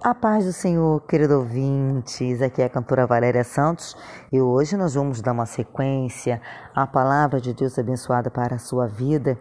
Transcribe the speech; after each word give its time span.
A 0.00 0.14
paz 0.14 0.44
do 0.44 0.52
Senhor, 0.52 1.00
querido 1.08 1.38
ouvintes, 1.38 2.40
aqui 2.40 2.62
é 2.62 2.66
a 2.66 2.70
cantora 2.70 3.04
Valéria 3.04 3.42
Santos 3.42 3.96
e 4.30 4.40
hoje 4.40 4.76
nós 4.76 4.94
vamos 4.94 5.20
dar 5.20 5.32
uma 5.32 5.44
sequência 5.44 6.40
à 6.72 6.86
palavra 6.86 7.40
de 7.40 7.52
Deus 7.52 7.76
abençoada 7.76 8.30
para 8.30 8.54
a 8.54 8.60
sua 8.60 8.86
vida, 8.86 9.36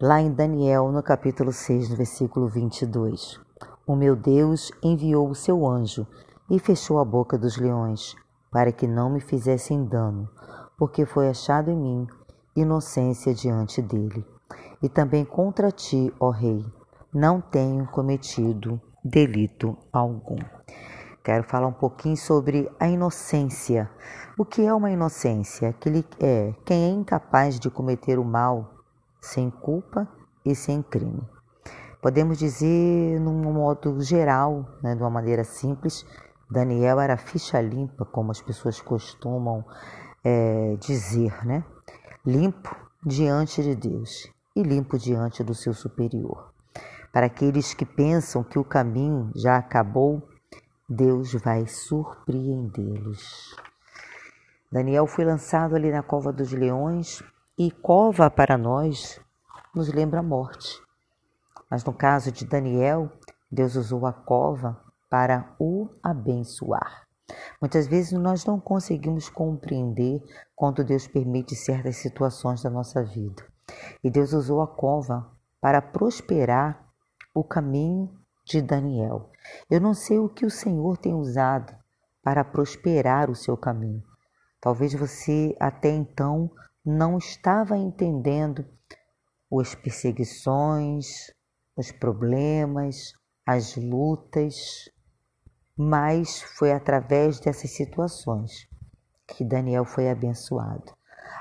lá 0.00 0.20
em 0.20 0.32
Daniel, 0.32 0.90
no 0.90 1.00
capítulo 1.00 1.52
6, 1.52 1.90
no 1.90 1.96
versículo 1.96 2.48
22. 2.48 3.38
O 3.86 3.94
meu 3.94 4.16
Deus 4.16 4.72
enviou 4.82 5.30
o 5.30 5.34
seu 5.34 5.64
anjo 5.64 6.04
e 6.50 6.58
fechou 6.58 6.98
a 6.98 7.04
boca 7.04 7.38
dos 7.38 7.56
leões, 7.56 8.16
para 8.50 8.72
que 8.72 8.88
não 8.88 9.10
me 9.10 9.20
fizessem 9.20 9.84
dano, 9.84 10.28
porque 10.76 11.06
foi 11.06 11.28
achado 11.28 11.70
em 11.70 11.76
mim 11.76 12.08
inocência 12.56 13.32
diante 13.32 13.80
dele. 13.80 14.26
E 14.82 14.88
também 14.88 15.24
contra 15.24 15.70
ti, 15.70 16.12
ó 16.18 16.30
Rei, 16.30 16.66
não 17.14 17.40
tenho 17.40 17.86
cometido 17.86 18.80
delito 19.04 19.76
algum. 19.92 20.38
Quero 21.22 21.44
falar 21.44 21.66
um 21.66 21.72
pouquinho 21.72 22.16
sobre 22.16 22.70
a 22.78 22.88
inocência. 22.88 23.90
O 24.38 24.44
que 24.44 24.64
é 24.64 24.72
uma 24.72 24.90
inocência? 24.90 25.68
Aquele 25.68 26.04
é 26.18 26.54
quem 26.64 26.84
é 26.84 26.88
incapaz 26.88 27.60
de 27.60 27.70
cometer 27.70 28.18
o 28.18 28.24
mal 28.24 28.74
sem 29.20 29.50
culpa 29.50 30.08
e 30.44 30.54
sem 30.54 30.82
crime. 30.82 31.22
Podemos 32.00 32.38
dizer, 32.38 33.20
num 33.20 33.52
modo 33.52 34.00
geral, 34.00 34.64
né, 34.82 34.94
de 34.94 35.02
uma 35.02 35.10
maneira 35.10 35.44
simples, 35.44 36.06
Daniel 36.50 36.98
era 36.98 37.16
ficha 37.18 37.60
limpa, 37.60 38.06
como 38.06 38.30
as 38.30 38.40
pessoas 38.40 38.80
costumam 38.80 39.62
é, 40.24 40.76
dizer, 40.80 41.44
né? 41.44 41.62
Limpo 42.24 42.74
diante 43.04 43.62
de 43.62 43.74
Deus 43.74 44.30
e 44.56 44.62
limpo 44.62 44.98
diante 44.98 45.44
do 45.44 45.54
seu 45.54 45.74
superior. 45.74 46.50
Para 47.12 47.26
aqueles 47.26 47.74
que 47.74 47.84
pensam 47.84 48.44
que 48.44 48.58
o 48.58 48.64
caminho 48.64 49.32
já 49.34 49.56
acabou, 49.56 50.22
Deus 50.88 51.32
vai 51.32 51.66
surpreendê-los. 51.66 53.56
Daniel 54.70 55.06
foi 55.08 55.24
lançado 55.24 55.74
ali 55.74 55.90
na 55.90 56.02
cova 56.02 56.32
dos 56.32 56.52
leões 56.52 57.22
e 57.58 57.70
cova 57.70 58.30
para 58.30 58.56
nós 58.56 59.20
nos 59.74 59.92
lembra 59.92 60.20
a 60.20 60.22
morte. 60.22 60.80
Mas 61.68 61.84
no 61.84 61.92
caso 61.92 62.30
de 62.30 62.44
Daniel, 62.44 63.10
Deus 63.50 63.74
usou 63.74 64.06
a 64.06 64.12
cova 64.12 64.80
para 65.08 65.52
o 65.58 65.88
abençoar. 66.00 67.08
Muitas 67.60 67.86
vezes 67.86 68.12
nós 68.12 68.44
não 68.44 68.60
conseguimos 68.60 69.28
compreender 69.28 70.22
quando 70.54 70.84
Deus 70.84 71.06
permite 71.08 71.54
certas 71.56 71.96
situações 71.96 72.62
da 72.62 72.70
nossa 72.70 73.02
vida. 73.02 73.44
E 74.02 74.10
Deus 74.10 74.32
usou 74.32 74.62
a 74.62 74.66
cova 74.66 75.28
para 75.60 75.82
prosperar 75.82 76.89
o 77.34 77.44
caminho 77.44 78.10
de 78.44 78.60
Daniel. 78.60 79.30
Eu 79.70 79.80
não 79.80 79.94
sei 79.94 80.18
o 80.18 80.28
que 80.28 80.44
o 80.44 80.50
Senhor 80.50 80.96
tem 80.98 81.14
usado 81.14 81.74
para 82.22 82.44
prosperar 82.44 83.30
o 83.30 83.34
seu 83.34 83.56
caminho. 83.56 84.02
Talvez 84.60 84.92
você 84.92 85.56
até 85.58 85.90
então 85.90 86.50
não 86.84 87.16
estava 87.16 87.76
entendendo 87.76 88.66
as 89.60 89.74
perseguições, 89.74 91.32
os 91.76 91.90
problemas, 91.90 93.12
as 93.46 93.76
lutas, 93.76 94.90
mas 95.76 96.42
foi 96.42 96.72
através 96.72 97.40
dessas 97.40 97.70
situações 97.70 98.68
que 99.26 99.44
Daniel 99.44 99.84
foi 99.84 100.10
abençoado. 100.10 100.92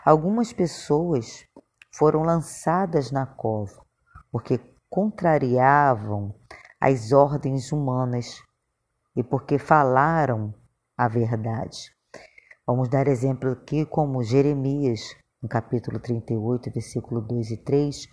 Algumas 0.06 0.54
pessoas 0.54 1.45
foram 1.92 2.22
lançadas 2.22 3.12
na 3.12 3.26
cova 3.26 3.84
porque 4.32 4.60
contrariavam 4.90 6.34
as 6.82 7.12
ordens 7.12 7.72
humanas 7.72 8.42
e 9.16 9.23
porque 9.23 9.59
falaram 9.59 10.54
a 10.98 11.08
verdade. 11.08 11.92
Vamos 12.66 12.90
dar 12.90 13.08
exemplo 13.08 13.52
aqui 13.52 13.86
como 13.86 14.23
Jeremias, 14.23 15.16
no 15.42 15.48
capítulo 15.48 15.99
38, 15.99 16.72
versículo 16.72 17.22
2 17.22 17.52
e 17.52 17.58
3, 17.58 18.08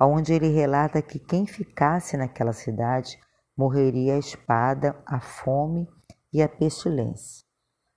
onde 0.00 0.32
ele 0.32 0.48
relata 0.48 1.02
que 1.02 1.18
quem 1.18 1.46
ficasse 1.46 2.16
naquela 2.16 2.52
cidade 2.52 3.18
morreria 3.56 4.14
a 4.14 4.18
espada, 4.18 5.00
a 5.06 5.20
fome 5.20 5.88
e 6.32 6.42
a 6.42 6.48
pestilência. 6.48 7.44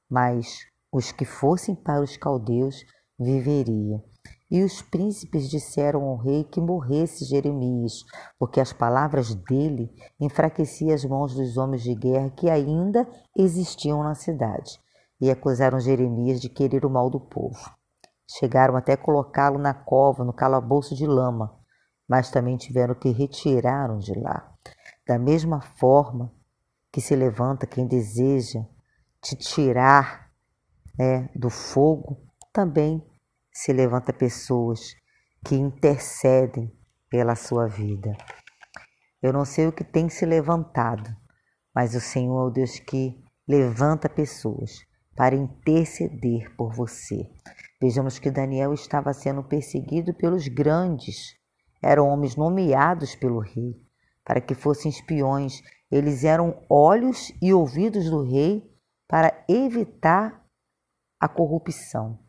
Mas 0.10 0.66
os 0.92 1.12
que 1.12 1.26
fossem 1.26 1.76
para 1.76 2.02
os 2.02 2.18
caldeus 2.18 2.84
viveriam. 3.20 4.04
E 4.52 4.62
os 4.64 4.82
príncipes 4.82 5.50
disseram 5.50 6.04
ao 6.04 6.18
rei 6.18 6.44
que 6.44 6.60
morresse 6.60 7.24
Jeremias, 7.24 8.04
porque 8.38 8.60
as 8.60 8.74
palavras 8.74 9.34
dele 9.34 9.90
enfraqueciam 10.20 10.94
as 10.94 11.06
mãos 11.06 11.34
dos 11.34 11.56
homens 11.56 11.82
de 11.84 11.96
guerra 11.96 12.30
que 12.32 12.50
ainda 12.50 13.08
existiam 13.34 14.04
na 14.04 14.14
cidade, 14.14 14.78
e 15.22 15.32
acusaram 15.32 15.80
Jeremias 15.80 16.42
de 16.42 16.50
querer 16.50 16.86
o 16.86 16.90
mal 16.90 17.10
do 17.10 17.18
povo. 17.18 17.72
Chegaram 18.30 18.76
até 18.76 18.98
colocá-lo 18.98 19.58
na 19.58 19.74
cova, 19.74 20.26
no 20.26 20.34
calabouço 20.34 20.96
de 20.96 21.08
lama, 21.08 21.58
mas 22.06 22.30
também 22.30 22.58
tiveram 22.58 22.94
que 22.94 23.10
retirá-lo 23.10 24.00
de 24.00 24.14
lá. 24.20 24.54
Da 25.08 25.18
mesma 25.18 25.62
forma 25.62 26.30
que 26.92 27.00
se 27.00 27.16
levanta 27.16 27.66
quem 27.66 27.88
deseja 27.88 28.66
te 29.22 29.34
tirar 29.38 30.30
né, 31.00 31.30
do 31.34 31.50
fogo, 31.50 32.18
também 32.52 33.02
se 33.52 33.74
levanta 33.74 34.14
pessoas 34.14 34.96
que 35.46 35.56
intercedem 35.56 36.72
pela 37.10 37.36
sua 37.36 37.68
vida. 37.68 38.16
Eu 39.22 39.34
não 39.34 39.44
sei 39.44 39.68
o 39.68 39.74
que 39.74 39.84
tem 39.84 40.10
se 40.10 40.26
levantado, 40.26 41.10
mas 41.76 41.94
o 41.94 42.00
Senhor 42.00 42.46
é 42.46 42.48
o 42.48 42.50
Deus 42.50 42.80
que 42.80 43.22
levanta 43.48 44.08
pessoas 44.08 44.72
para 45.16 45.36
interceder 45.36 46.56
por 46.56 46.74
você. 46.74 47.30
Vejamos 47.82 48.18
que 48.18 48.32
Daniel 48.32 48.74
estava 48.74 49.14
sendo 49.14 49.44
perseguido 49.44 50.14
pelos 50.14 50.48
grandes, 50.48 51.36
eram 51.84 52.08
homens 52.08 52.36
nomeados 52.36 53.16
pelo 53.16 53.40
rei 53.40 53.76
para 54.24 54.40
que 54.40 54.54
fossem 54.54 54.90
espiões. 54.90 55.62
Eles 55.92 56.24
eram 56.24 56.64
olhos 56.70 57.34
e 57.42 57.54
ouvidos 57.54 58.10
do 58.10 58.24
rei 58.24 58.64
para 59.08 59.44
evitar 59.50 60.46
a 61.20 61.28
corrupção 61.28 62.20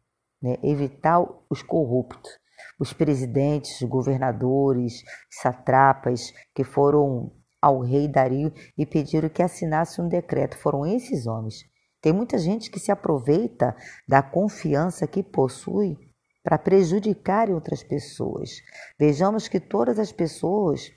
né? 0.42 0.56
evitar 0.62 1.22
os 1.48 1.62
corruptos, 1.62 2.30
os 2.78 2.92
presidentes, 2.92 3.82
governadores, 3.82 5.02
satrapas 5.30 6.32
que 6.54 6.64
foram 6.64 7.32
ao 7.60 7.80
rei 7.80 8.08
Dario 8.08 8.52
e 8.76 8.84
pediram 8.84 9.28
que 9.28 9.42
assinasse 9.42 10.00
um 10.00 10.08
decreto. 10.08 10.58
Foram 10.58 10.84
esses 10.84 11.26
homens. 11.26 11.64
Tem 12.00 12.12
muita 12.12 12.36
gente 12.36 12.68
que 12.68 12.80
se 12.80 12.90
aproveita 12.90 13.76
da 14.08 14.20
confiança 14.20 15.06
que 15.06 15.22
possui 15.22 15.96
para 16.42 16.58
prejudicar 16.58 17.48
outras 17.48 17.84
pessoas. 17.84 18.50
Vejamos 18.98 19.46
que 19.46 19.60
todas 19.60 20.00
as 20.00 20.10
pessoas 20.10 20.90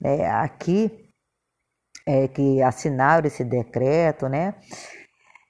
né, 0.00 0.26
aqui 0.26 1.08
é, 2.04 2.26
que 2.26 2.60
assinaram 2.60 3.28
esse 3.28 3.44
decreto, 3.44 4.28
né, 4.28 4.54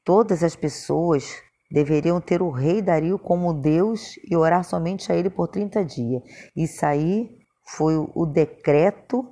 todas 0.05 0.43
as 0.43 0.55
pessoas 0.55 1.43
deveriam 1.71 2.21
ter 2.21 2.41
o 2.41 2.51
rei 2.51 2.81
Dario 2.81 3.19
como 3.19 3.53
Deus 3.53 4.19
e 4.29 4.37
orar 4.37 4.65
somente 4.65 5.11
a 5.13 5.15
ele 5.15 5.31
por 5.31 5.49
30 5.49 5.85
dias. 5.85 6.23
Isso 6.57 6.85
aí 6.85 7.29
foi 7.77 7.97
o 7.97 8.27
decreto 8.27 9.25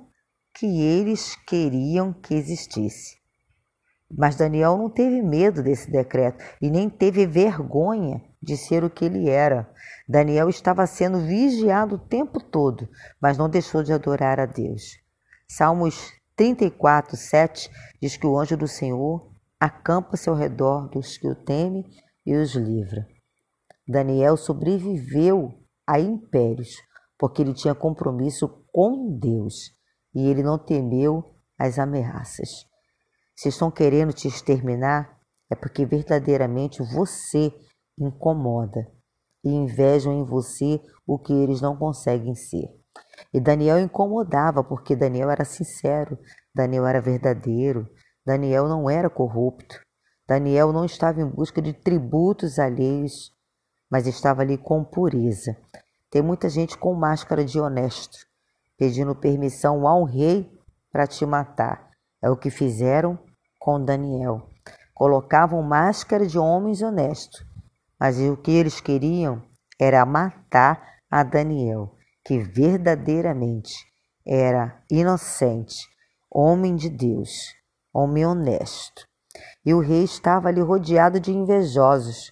que 0.53 0.81
eles 0.81 1.35
queriam 1.47 2.13
que 2.13 2.33
existisse. 2.33 3.17
Mas 4.09 4.35
Daniel 4.35 4.77
não 4.77 4.89
teve 4.89 5.21
medo 5.21 5.61
desse 5.61 5.91
decreto 5.91 6.43
e 6.61 6.69
nem 6.69 6.89
teve 6.89 7.25
vergonha 7.25 8.21
de 8.41 8.55
ser 8.55 8.83
o 8.83 8.89
que 8.89 9.03
ele 9.05 9.29
era. 9.29 9.69
Daniel 10.07 10.49
estava 10.49 10.85
sendo 10.87 11.19
vigiado 11.19 11.95
o 11.95 11.99
tempo 11.99 12.39
todo, 12.39 12.87
mas 13.21 13.37
não 13.37 13.49
deixou 13.49 13.83
de 13.83 13.91
adorar 13.91 14.39
a 14.39 14.45
Deus. 14.45 14.97
Salmos 15.49 16.13
34, 16.35 17.17
7 17.17 17.69
diz 18.01 18.15
que 18.15 18.25
o 18.25 18.37
anjo 18.37 18.55
do 18.55 18.67
Senhor 18.67 19.29
acampa-se 19.59 20.29
ao 20.29 20.35
redor 20.35 20.87
dos 20.89 21.17
que 21.17 21.27
o 21.27 21.35
temem 21.35 21.83
e 22.27 22.35
os 22.35 22.53
livra. 22.53 23.07
Daniel 23.87 24.35
sobreviveu 24.35 25.53
a 25.87 25.97
impérios, 25.97 26.75
porque 27.17 27.41
ele 27.41 27.53
tinha 27.53 27.73
compromisso 27.73 28.65
com 28.73 29.17
Deus 29.17 29.71
e 30.13 30.27
ele 30.27 30.43
não 30.43 30.59
temeu 30.59 31.23
as 31.57 31.79
ameaças. 31.79 32.49
Se 33.33 33.47
estão 33.47 33.71
querendo 33.71 34.11
te 34.11 34.27
exterminar, 34.27 35.17
é 35.49 35.55
porque 35.55 35.85
verdadeiramente 35.85 36.83
você 36.83 37.49
incomoda 37.97 38.85
e 39.41 39.49
invejam 39.49 40.13
em 40.13 40.25
você 40.25 40.81
o 41.07 41.17
que 41.17 41.31
eles 41.31 41.61
não 41.61 41.77
conseguem 41.77 42.35
ser. 42.35 42.67
E 43.33 43.39
Daniel 43.39 43.79
incomodava 43.79 44.63
porque 44.63 44.97
Daniel 44.97 45.29
era 45.29 45.45
sincero, 45.45 46.19
Daniel 46.53 46.85
era 46.85 46.99
verdadeiro, 46.99 47.87
Daniel 48.25 48.67
não 48.67 48.89
era 48.89 49.09
corrupto. 49.09 49.79
Daniel 50.27 50.73
não 50.73 50.83
estava 50.83 51.21
em 51.21 51.25
busca 51.25 51.61
de 51.61 51.71
tributos 51.71 52.59
alheios, 52.59 53.31
mas 53.89 54.05
estava 54.05 54.41
ali 54.41 54.57
com 54.57 54.83
pureza. 54.83 55.55
Tem 56.11 56.21
muita 56.21 56.49
gente 56.49 56.77
com 56.77 56.93
máscara 56.93 57.45
de 57.45 57.59
honesto, 57.59 58.17
pedindo 58.77 59.15
permissão 59.15 59.87
ao 59.87 60.03
rei 60.03 60.51
para 60.91 61.07
te 61.07 61.25
matar. 61.25 61.89
É 62.21 62.29
o 62.29 62.35
que 62.35 62.49
fizeram 62.49 63.17
com 63.57 63.83
Daniel. 63.83 64.49
Colocavam 64.93 65.61
máscara 65.61 66.25
de 66.25 66.37
homens 66.37 66.81
honestos, 66.81 67.45
mas 67.99 68.19
o 68.19 68.35
que 68.35 68.51
eles 68.51 68.81
queriam 68.81 69.41
era 69.79 70.05
matar 70.05 70.97
a 71.09 71.23
Daniel, 71.23 71.95
que 72.25 72.39
verdadeiramente 72.39 73.73
era 74.25 74.83
inocente, 74.91 75.87
homem 76.29 76.75
de 76.75 76.89
Deus, 76.89 77.53
homem 77.93 78.25
honesto. 78.25 79.07
E 79.65 79.73
o 79.73 79.79
rei 79.79 80.03
estava 80.03 80.47
ali 80.47 80.61
rodeado 80.61 81.19
de 81.19 81.31
invejosos, 81.31 82.31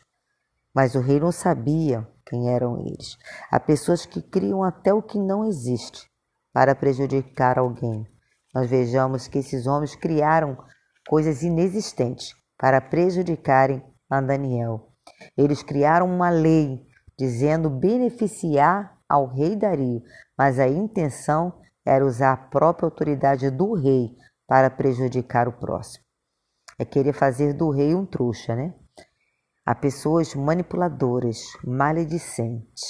mas 0.73 0.95
o 0.95 0.99
rei 0.99 1.19
não 1.19 1.31
sabia 1.31 2.07
quem 2.25 2.49
eram 2.49 2.79
eles. 2.79 3.17
Há 3.51 3.59
pessoas 3.59 4.05
que 4.05 4.21
criam 4.21 4.63
até 4.63 4.93
o 4.93 5.01
que 5.01 5.17
não 5.19 5.45
existe 5.45 6.09
para 6.53 6.75
prejudicar 6.75 7.59
alguém. 7.59 8.05
Nós 8.53 8.69
vejamos 8.69 9.27
que 9.27 9.39
esses 9.39 9.67
homens 9.67 9.95
criaram 9.95 10.57
coisas 11.07 11.43
inexistentes 11.43 12.33
para 12.57 12.79
prejudicarem 12.79 13.83
a 14.09 14.21
Daniel. 14.21 14.91
Eles 15.37 15.61
criaram 15.61 16.07
uma 16.07 16.29
lei 16.29 16.81
dizendo 17.17 17.69
beneficiar 17.69 18.97
ao 19.07 19.27
rei 19.27 19.55
Dario, 19.55 20.01
mas 20.37 20.59
a 20.59 20.67
intenção 20.67 21.53
era 21.85 22.05
usar 22.05 22.33
a 22.33 22.37
própria 22.37 22.87
autoridade 22.87 23.49
do 23.49 23.73
rei 23.73 24.15
para 24.47 24.69
prejudicar 24.69 25.47
o 25.47 25.53
próximo. 25.53 26.04
É 26.77 26.85
querer 26.85 27.13
fazer 27.13 27.53
do 27.53 27.69
rei 27.69 27.95
um 27.95 28.05
trouxa, 28.05 28.55
né? 28.55 28.73
Há 29.65 29.73
pessoas 29.73 30.35
manipuladoras, 30.35 31.39
maledicentes, 31.63 32.83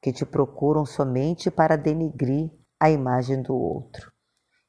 que 0.00 0.12
te 0.12 0.24
procuram 0.24 0.84
somente 0.84 1.50
para 1.50 1.76
denegrir 1.76 2.50
a 2.78 2.90
imagem 2.90 3.42
do 3.42 3.54
outro. 3.54 4.12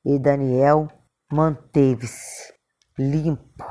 E 0.03 0.17
Daniel 0.17 0.87
manteve-se 1.31 2.53
limpo, 2.97 3.63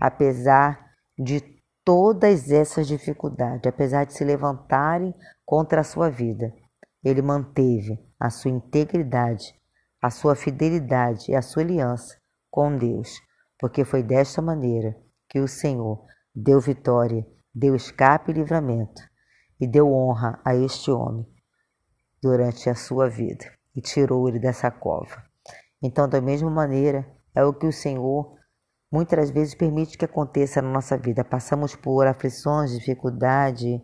apesar 0.00 0.90
de 1.16 1.40
todas 1.84 2.50
essas 2.50 2.86
dificuldades, 2.86 3.66
apesar 3.66 4.04
de 4.04 4.14
se 4.14 4.24
levantarem 4.24 5.14
contra 5.44 5.82
a 5.82 5.84
sua 5.84 6.10
vida. 6.10 6.52
Ele 7.04 7.20
manteve 7.20 7.98
a 8.18 8.30
sua 8.30 8.50
integridade, 8.50 9.54
a 10.00 10.10
sua 10.10 10.34
fidelidade 10.34 11.30
e 11.30 11.34
a 11.34 11.42
sua 11.42 11.62
aliança 11.62 12.16
com 12.50 12.76
Deus, 12.76 13.20
porque 13.62 13.84
foi 13.84 14.02
desta 14.02 14.42
maneira 14.42 14.96
que 15.28 15.38
o 15.38 15.46
Senhor 15.46 16.04
deu 16.34 16.58
vitória, 16.58 17.24
deu 17.54 17.76
escape 17.76 18.32
e 18.32 18.34
livramento 18.34 19.00
e 19.60 19.68
deu 19.68 19.88
honra 19.94 20.40
a 20.44 20.52
este 20.52 20.90
homem 20.90 21.24
durante 22.20 22.68
a 22.68 22.74
sua 22.74 23.08
vida 23.08 23.44
e 23.76 23.80
tirou 23.80 24.28
ele 24.28 24.40
dessa 24.40 24.68
cova. 24.68 25.22
Então, 25.80 26.08
da 26.08 26.20
mesma 26.20 26.50
maneira, 26.50 27.08
é 27.32 27.44
o 27.44 27.54
que 27.54 27.64
o 27.64 27.72
Senhor 27.72 28.36
muitas 28.90 29.30
vezes 29.30 29.54
permite 29.54 29.96
que 29.96 30.06
aconteça 30.06 30.60
na 30.60 30.68
nossa 30.68 30.98
vida. 30.98 31.22
Passamos 31.22 31.76
por 31.76 32.04
aflições, 32.04 32.72
dificuldade, 32.72 33.80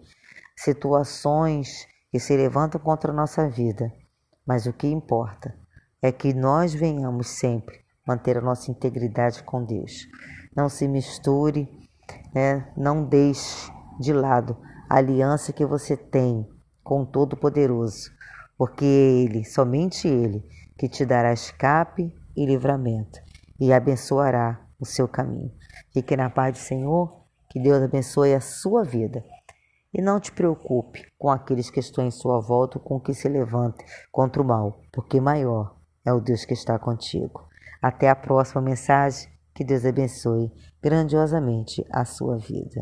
situações 0.57 1.87
que 2.11 2.19
se 2.19 2.37
levantam 2.37 2.81
contra 2.81 3.13
a 3.13 3.15
nossa 3.15 3.49
vida. 3.49 3.93
Mas 4.45 4.67
o 4.67 4.73
que 4.73 4.89
importa 4.89 5.57
é 6.03 6.11
que 6.11 6.35
nós 6.35 6.75
venhamos 6.75 7.29
sempre 7.29 7.87
manter 8.09 8.39
a 8.39 8.41
nossa 8.41 8.71
integridade 8.71 9.43
com 9.43 9.63
Deus. 9.63 10.09
Não 10.57 10.71
se 10.71 10.89
misture, 10.89 11.69
né? 12.35 12.73
não 12.75 13.05
deixe 13.05 13.71
de 14.01 14.15
lado 14.15 14.57
a 14.89 14.97
aliança 14.97 15.53
que 15.53 15.67
você 15.67 15.95
tem 15.95 16.49
com 16.83 17.03
o 17.03 17.07
Todo-Poderoso, 17.07 18.11
porque 18.57 18.87
Ele, 18.87 19.45
somente 19.45 20.09
Ele, 20.09 20.43
que 20.79 20.89
te 20.89 21.05
dará 21.05 21.35
escape 21.35 22.11
e 22.35 22.47
livramento 22.47 23.21
e 23.61 23.73
abençoará 23.75 24.59
o 24.81 24.87
seu 24.87 25.07
caminho. 25.07 25.53
Fique 25.93 26.17
na 26.17 26.31
paz 26.31 26.55
do 26.55 26.59
Senhor, 26.59 27.25
que 27.51 27.61
Deus 27.61 27.83
abençoe 27.83 28.35
a 28.35 28.41
sua 28.41 28.85
vida. 28.85 29.23
E 29.93 30.01
não 30.01 30.21
te 30.21 30.33
preocupe 30.33 31.05
com 31.19 31.29
aqueles 31.29 31.71
que 31.71 31.81
estão 31.81 32.07
em 32.07 32.11
sua 32.11 32.41
volta, 32.41 32.79
com 32.79 33.01
que 33.01 33.13
se 33.13 33.29
levante 33.29 33.85
contra 34.11 34.41
o 34.41 34.45
mal, 34.45 34.81
porque 34.93 35.21
maior 35.21 35.77
é 36.05 36.13
o 36.13 36.21
Deus 36.21 36.45
que 36.45 36.55
está 36.55 36.79
contigo. 36.79 37.48
Até 37.81 38.09
a 38.09 38.17
próxima 38.17 38.61
mensagem. 38.63 39.29
Que 39.55 39.65
Deus 39.65 39.85
abençoe 39.85 40.53
grandiosamente 40.81 41.85
a 41.91 42.05
sua 42.05 42.39
vida. 42.39 42.81